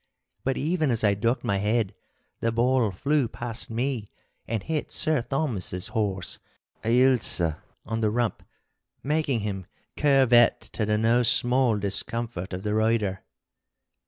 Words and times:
But 0.43 0.57
even 0.57 0.89
as 0.89 1.03
I 1.03 1.13
ducked 1.13 1.43
my 1.43 1.57
head 1.59 1.93
the 2.39 2.51
ball 2.51 2.89
flew 2.89 3.27
past 3.27 3.69
me 3.69 4.07
and 4.47 4.63
hit 4.63 4.91
Sir 4.91 5.21
Thomas's 5.21 5.89
horse 5.89 6.39
'Ailsa' 6.83 7.61
on 7.85 8.01
the 8.01 8.09
rump, 8.09 8.41
making 9.03 9.41
him 9.41 9.67
curvet 9.95 10.59
to 10.71 10.87
the 10.87 10.97
no 10.97 11.21
small 11.21 11.77
discomfort 11.77 12.51
of 12.51 12.63
the 12.63 12.73
rider. 12.73 13.23